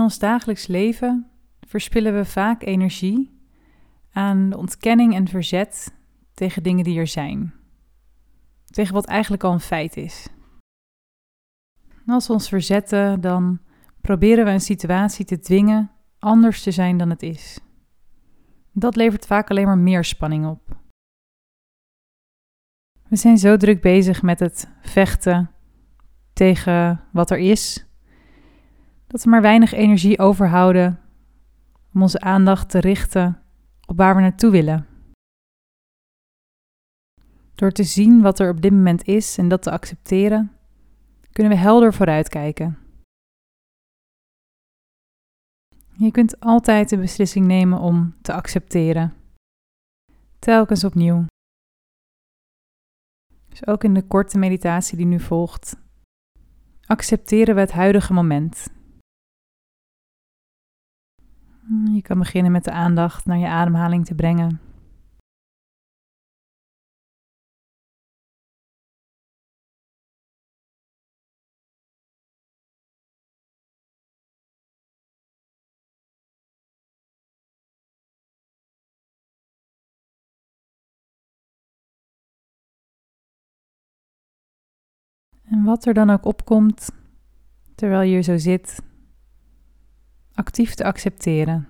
[0.00, 1.30] ons dagelijks leven
[1.60, 3.40] verspillen we vaak energie
[4.10, 5.94] aan ontkenning en verzet
[6.34, 7.54] tegen dingen die er zijn.
[8.64, 10.28] Tegen wat eigenlijk al een feit is.
[12.06, 13.60] als we ons verzetten, dan
[14.00, 17.58] proberen we een situatie te dwingen anders te zijn dan het is.
[18.72, 20.76] Dat levert vaak alleen maar meer spanning op.
[23.08, 25.50] We zijn zo druk bezig met het vechten
[26.32, 27.86] tegen wat er is,
[29.06, 31.00] dat we maar weinig energie overhouden
[31.94, 33.42] om onze aandacht te richten
[33.86, 34.86] op waar we naartoe willen.
[37.54, 40.52] Door te zien wat er op dit moment is en dat te accepteren,
[41.32, 42.78] kunnen we helder vooruitkijken.
[45.98, 49.14] Je kunt altijd de beslissing nemen om te accepteren.
[50.38, 51.24] Telkens opnieuw.
[53.48, 55.76] Dus ook in de korte meditatie die nu volgt,
[56.86, 58.74] accepteren we het huidige moment.
[61.68, 64.60] Je kan beginnen met de aandacht naar je ademhaling te brengen.
[85.44, 86.90] En wat er dan ook opkomt
[87.74, 88.85] terwijl je zo zit,
[90.36, 91.68] actief te accepteren.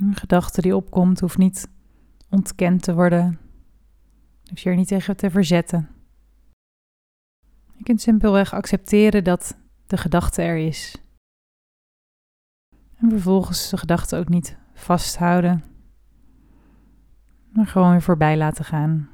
[0.00, 1.68] Een gedachte die opkomt hoeft niet
[2.28, 3.38] ontkend te worden.
[4.48, 5.88] Hoef je er niet tegen te verzetten.
[7.76, 9.56] Je kunt simpelweg accepteren dat
[9.86, 10.96] de gedachte er is.
[12.96, 15.64] En vervolgens de gedachte ook niet vasthouden,
[17.52, 19.08] maar gewoon weer voorbij laten gaan.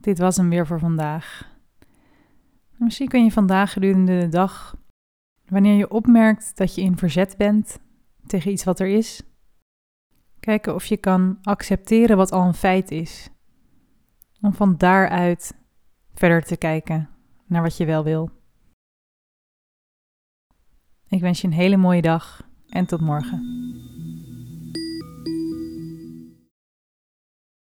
[0.00, 1.56] Dit was hem weer voor vandaag.
[2.76, 4.76] Misschien kun je vandaag gedurende de dag,
[5.48, 7.78] wanneer je opmerkt dat je in verzet bent
[8.26, 9.22] tegen iets wat er is,
[10.40, 13.28] kijken of je kan accepteren wat al een feit is.
[14.40, 15.54] Om van daaruit
[16.14, 17.08] verder te kijken
[17.46, 18.30] naar wat je wel wil.
[21.08, 23.67] Ik wens je een hele mooie dag en tot morgen.